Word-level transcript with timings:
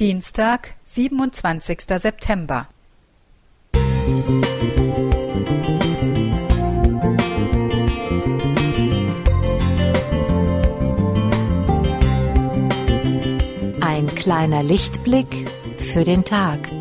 Dienstag, 0.00 0.74
27. 0.84 1.80
September. 1.96 2.68
Ein 13.80 14.06
kleiner 14.14 14.62
Lichtblick 14.62 15.50
für 15.78 16.04
den 16.04 16.24
Tag. 16.24 16.77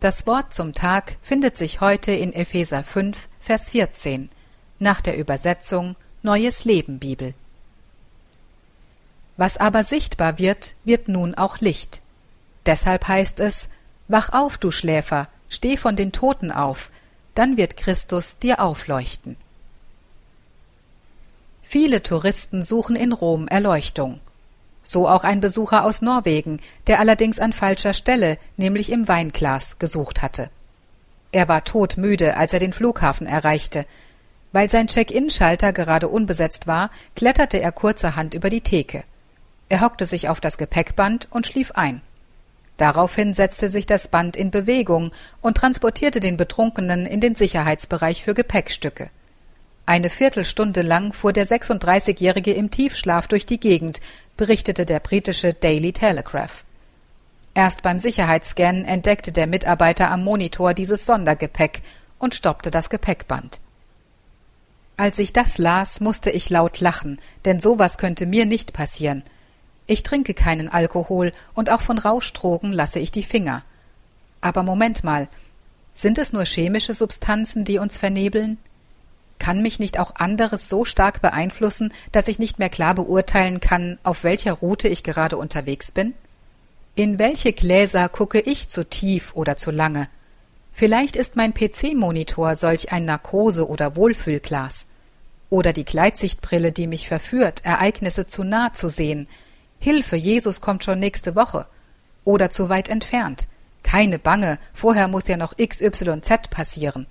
Das 0.00 0.28
Wort 0.28 0.54
zum 0.54 0.74
Tag 0.74 1.16
findet 1.22 1.56
sich 1.56 1.80
heute 1.80 2.12
in 2.12 2.32
Epheser 2.32 2.84
5, 2.84 3.16
Vers 3.40 3.70
14, 3.70 4.30
nach 4.78 5.00
der 5.00 5.18
Übersetzung 5.18 5.96
Neues 6.22 6.64
Leben 6.64 7.00
Bibel. 7.00 7.34
Was 9.36 9.56
aber 9.56 9.82
sichtbar 9.82 10.38
wird, 10.38 10.76
wird 10.84 11.08
nun 11.08 11.34
auch 11.34 11.58
Licht. 11.58 12.00
Deshalb 12.64 13.08
heißt 13.08 13.40
es, 13.40 13.68
Wach 14.06 14.32
auf, 14.32 14.56
du 14.56 14.70
Schläfer, 14.70 15.26
steh 15.48 15.76
von 15.76 15.96
den 15.96 16.12
Toten 16.12 16.52
auf, 16.52 16.90
dann 17.34 17.56
wird 17.56 17.76
Christus 17.76 18.38
dir 18.38 18.60
aufleuchten. 18.60 19.36
Viele 21.62 22.04
Touristen 22.04 22.62
suchen 22.62 22.94
in 22.94 23.12
Rom 23.12 23.48
Erleuchtung 23.48 24.20
so 24.88 25.06
auch 25.06 25.22
ein 25.22 25.40
Besucher 25.40 25.84
aus 25.84 26.00
Norwegen, 26.00 26.60
der 26.86 26.98
allerdings 26.98 27.38
an 27.38 27.52
falscher 27.52 27.92
Stelle, 27.92 28.38
nämlich 28.56 28.90
im 28.90 29.06
Weinglas, 29.06 29.78
gesucht 29.78 30.22
hatte. 30.22 30.48
Er 31.30 31.46
war 31.46 31.62
todmüde, 31.64 32.38
als 32.38 32.54
er 32.54 32.58
den 32.58 32.72
Flughafen 32.72 33.26
erreichte. 33.26 33.84
Weil 34.52 34.70
sein 34.70 34.86
Check-in-Schalter 34.86 35.74
gerade 35.74 36.08
unbesetzt 36.08 36.66
war, 36.66 36.90
kletterte 37.14 37.60
er 37.60 37.70
kurzerhand 37.70 38.32
über 38.32 38.48
die 38.48 38.62
Theke. 38.62 39.04
Er 39.68 39.82
hockte 39.82 40.06
sich 40.06 40.30
auf 40.30 40.40
das 40.40 40.56
Gepäckband 40.56 41.28
und 41.30 41.46
schlief 41.46 41.72
ein. 41.72 42.00
Daraufhin 42.78 43.34
setzte 43.34 43.68
sich 43.68 43.84
das 43.84 44.08
Band 44.08 44.36
in 44.36 44.50
Bewegung 44.50 45.12
und 45.42 45.58
transportierte 45.58 46.20
den 46.20 46.38
Betrunkenen 46.38 47.04
in 47.04 47.20
den 47.20 47.34
Sicherheitsbereich 47.34 48.24
für 48.24 48.32
Gepäckstücke. 48.32 49.10
Eine 49.88 50.10
Viertelstunde 50.10 50.82
lang 50.82 51.14
fuhr 51.14 51.32
der 51.32 51.46
36-Jährige 51.46 52.52
im 52.52 52.70
Tiefschlaf 52.70 53.26
durch 53.26 53.46
die 53.46 53.58
Gegend, 53.58 54.02
berichtete 54.36 54.84
der 54.84 55.00
britische 55.00 55.54
Daily 55.54 55.94
Telegraph. 55.94 56.64
Erst 57.54 57.80
beim 57.80 57.98
Sicherheitsscan 57.98 58.84
entdeckte 58.84 59.32
der 59.32 59.46
Mitarbeiter 59.46 60.10
am 60.10 60.24
Monitor 60.24 60.74
dieses 60.74 61.06
Sondergepäck 61.06 61.80
und 62.18 62.34
stoppte 62.34 62.70
das 62.70 62.90
Gepäckband. 62.90 63.60
Als 64.98 65.18
ich 65.18 65.32
das 65.32 65.56
las, 65.56 66.00
musste 66.00 66.28
ich 66.28 66.50
laut 66.50 66.80
lachen, 66.80 67.18
denn 67.46 67.58
sowas 67.58 67.96
könnte 67.96 68.26
mir 68.26 68.44
nicht 68.44 68.74
passieren. 68.74 69.22
Ich 69.86 70.02
trinke 70.02 70.34
keinen 70.34 70.68
Alkohol 70.68 71.32
und 71.54 71.70
auch 71.70 71.80
von 71.80 71.96
Rauschdrogen 71.96 72.72
lasse 72.72 72.98
ich 72.98 73.10
die 73.10 73.22
Finger. 73.22 73.64
Aber 74.42 74.62
Moment 74.62 75.02
mal, 75.02 75.28
sind 75.94 76.18
es 76.18 76.34
nur 76.34 76.44
chemische 76.44 76.92
Substanzen, 76.92 77.64
die 77.64 77.78
uns 77.78 77.96
vernebeln? 77.96 78.58
Kann 79.38 79.62
mich 79.62 79.78
nicht 79.78 79.98
auch 79.98 80.16
anderes 80.16 80.68
so 80.68 80.84
stark 80.84 81.22
beeinflussen, 81.22 81.92
dass 82.12 82.28
ich 82.28 82.38
nicht 82.38 82.58
mehr 82.58 82.68
klar 82.68 82.94
beurteilen 82.94 83.60
kann, 83.60 83.98
auf 84.02 84.24
welcher 84.24 84.52
Route 84.52 84.88
ich 84.88 85.02
gerade 85.02 85.36
unterwegs 85.36 85.92
bin? 85.92 86.14
In 86.94 87.18
welche 87.18 87.52
Gläser 87.52 88.08
gucke 88.08 88.40
ich 88.40 88.68
zu 88.68 88.84
tief 88.84 89.32
oder 89.34 89.56
zu 89.56 89.70
lange? 89.70 90.08
Vielleicht 90.72 91.16
ist 91.16 91.36
mein 91.36 91.54
PC-Monitor 91.54 92.54
solch 92.54 92.92
ein 92.92 93.04
Narkose- 93.04 93.68
oder 93.68 93.96
Wohlfühlglas. 93.96 94.88
Oder 95.50 95.72
die 95.72 95.84
Gleitsichtbrille, 95.84 96.72
die 96.72 96.86
mich 96.86 97.08
verführt, 97.08 97.64
Ereignisse 97.64 98.26
zu 98.26 98.44
nah 98.44 98.74
zu 98.74 98.88
sehen. 98.88 99.28
Hilfe, 99.78 100.16
Jesus 100.16 100.60
kommt 100.60 100.84
schon 100.84 100.98
nächste 100.98 101.34
Woche. 101.34 101.66
Oder 102.24 102.50
zu 102.50 102.68
weit 102.68 102.88
entfernt. 102.88 103.48
Keine 103.82 104.18
Bange, 104.18 104.58
vorher 104.74 105.08
muss 105.08 105.28
ja 105.28 105.36
noch 105.36 105.56
XYZ 105.56 106.50
passieren. 106.50 107.06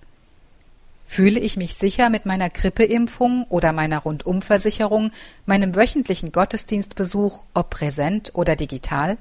Fühle 1.08 1.40
ich 1.40 1.56
mich 1.56 1.74
sicher 1.74 2.10
mit 2.10 2.26
meiner 2.26 2.50
Grippeimpfung 2.50 3.46
oder 3.50 3.72
meiner 3.72 4.00
Rundumversicherung, 4.00 5.12
meinem 5.46 5.76
wöchentlichen 5.76 6.34
Gottesdienstbesuch, 6.34 7.46
ob 7.54 7.70
präsent 7.70 8.32
oder 8.36 8.58
digital? 8.58 9.18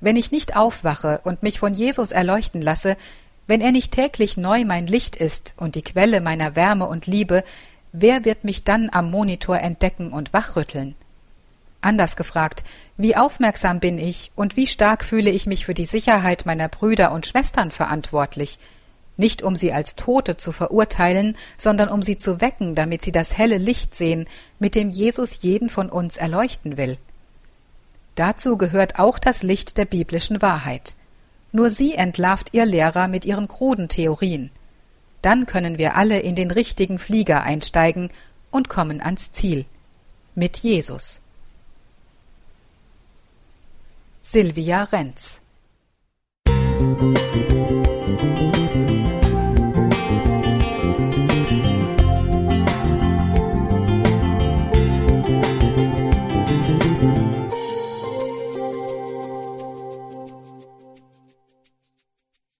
Wenn 0.00 0.16
ich 0.16 0.32
nicht 0.32 0.56
aufwache 0.56 1.20
und 1.22 1.42
mich 1.42 1.58
von 1.58 1.74
Jesus 1.74 2.12
erleuchten 2.12 2.62
lasse, 2.62 2.96
wenn 3.46 3.60
er 3.60 3.72
nicht 3.72 3.92
täglich 3.92 4.38
neu 4.38 4.64
mein 4.64 4.86
Licht 4.86 5.16
ist 5.16 5.52
und 5.58 5.74
die 5.74 5.82
Quelle 5.82 6.22
meiner 6.22 6.56
Wärme 6.56 6.86
und 6.86 7.06
Liebe, 7.06 7.44
wer 7.92 8.24
wird 8.24 8.42
mich 8.42 8.64
dann 8.64 8.88
am 8.90 9.10
Monitor 9.10 9.58
entdecken 9.58 10.12
und 10.12 10.32
wachrütteln? 10.32 10.94
Anders 11.82 12.16
gefragt, 12.16 12.64
wie 12.96 13.14
aufmerksam 13.14 13.80
bin 13.80 13.98
ich 13.98 14.32
und 14.34 14.56
wie 14.56 14.66
stark 14.66 15.04
fühle 15.04 15.30
ich 15.30 15.46
mich 15.46 15.66
für 15.66 15.74
die 15.74 15.84
Sicherheit 15.84 16.46
meiner 16.46 16.68
Brüder 16.68 17.12
und 17.12 17.26
Schwestern 17.26 17.70
verantwortlich? 17.70 18.58
Nicht 19.16 19.42
um 19.42 19.56
sie 19.56 19.72
als 19.72 19.94
Tote 19.94 20.36
zu 20.36 20.52
verurteilen, 20.52 21.36
sondern 21.56 21.88
um 21.88 22.02
sie 22.02 22.16
zu 22.16 22.40
wecken, 22.40 22.74
damit 22.74 23.02
sie 23.02 23.12
das 23.12 23.36
helle 23.38 23.58
Licht 23.58 23.94
sehen, 23.94 24.26
mit 24.58 24.74
dem 24.74 24.90
Jesus 24.90 25.42
jeden 25.42 25.70
von 25.70 25.88
uns 25.88 26.16
erleuchten 26.16 26.76
will. 26.76 26.98
Dazu 28.14 28.56
gehört 28.56 28.98
auch 28.98 29.18
das 29.18 29.42
Licht 29.42 29.76
der 29.76 29.84
biblischen 29.84 30.42
Wahrheit. 30.42 30.96
Nur 31.52 31.70
sie 31.70 31.94
entlarvt 31.94 32.50
ihr 32.52 32.64
Lehrer 32.64 33.08
mit 33.08 33.24
ihren 33.24 33.48
kruden 33.48 33.88
Theorien. 33.88 34.50
Dann 35.22 35.46
können 35.46 35.78
wir 35.78 35.96
alle 35.96 36.18
in 36.20 36.34
den 36.34 36.50
richtigen 36.50 36.98
Flieger 36.98 37.42
einsteigen 37.42 38.10
und 38.50 38.68
kommen 38.68 39.00
ans 39.00 39.32
Ziel. 39.32 39.64
Mit 40.34 40.58
Jesus. 40.58 41.20
Silvia 44.20 44.84
Renz 44.84 45.40
Musik 46.46 47.53